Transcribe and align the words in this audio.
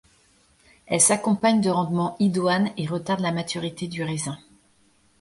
Elle 0.87 0.99
s'accompagne 0.99 1.61
de 1.61 1.69
rendement 1.69 2.15
idoine 2.17 2.71
et 2.75 2.87
retarde 2.87 3.19
la 3.19 3.31
maturité 3.31 3.87
du 3.87 4.01
raisin. 4.01 4.35